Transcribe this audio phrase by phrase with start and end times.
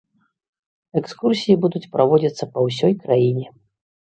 [1.01, 3.47] Экскурсіі будуць праводзіцца па ўсёй краіне.